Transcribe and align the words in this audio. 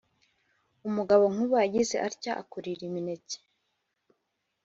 umugabo 0.87 1.23
nkuba 1.33 1.57
yagize 1.63 1.95
atya 2.07 2.33
akurira 2.41 2.81
imineke 2.89 3.37